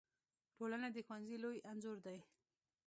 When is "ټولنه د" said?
0.57-0.97